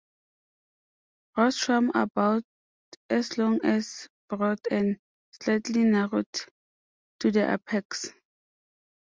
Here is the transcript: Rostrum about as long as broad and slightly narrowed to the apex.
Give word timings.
Rostrum 1.37 1.91
about 1.93 2.43
as 3.11 3.37
long 3.37 3.63
as 3.63 4.09
broad 4.29 4.59
and 4.71 4.97
slightly 5.29 5.83
narrowed 5.83 6.25
to 7.19 7.29
the 7.31 7.53
apex. 7.53 8.09